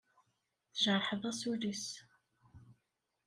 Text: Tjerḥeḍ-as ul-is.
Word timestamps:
Tjerḥeḍ-as 0.75 1.41
ul-is. 1.51 1.85